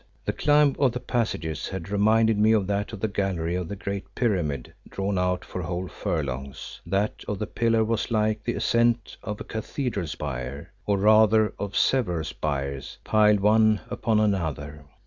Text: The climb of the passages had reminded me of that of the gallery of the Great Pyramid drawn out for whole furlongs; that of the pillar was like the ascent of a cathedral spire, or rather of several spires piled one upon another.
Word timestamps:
The 0.25 0.33
climb 0.33 0.75
of 0.79 0.93
the 0.93 0.99
passages 0.99 1.67
had 1.69 1.89
reminded 1.89 2.39
me 2.39 2.53
of 2.53 2.65
that 2.65 2.91
of 2.91 3.01
the 3.01 3.07
gallery 3.07 3.53
of 3.53 3.67
the 3.67 3.75
Great 3.75 4.15
Pyramid 4.15 4.73
drawn 4.89 5.19
out 5.19 5.45
for 5.45 5.61
whole 5.61 5.87
furlongs; 5.87 6.81
that 6.87 7.23
of 7.27 7.37
the 7.37 7.45
pillar 7.45 7.83
was 7.83 8.09
like 8.09 8.43
the 8.43 8.55
ascent 8.55 9.15
of 9.21 9.39
a 9.39 9.43
cathedral 9.43 10.07
spire, 10.07 10.71
or 10.87 10.97
rather 10.97 11.53
of 11.59 11.77
several 11.77 12.23
spires 12.23 12.97
piled 13.03 13.41
one 13.41 13.79
upon 13.91 14.19
another. 14.19 14.85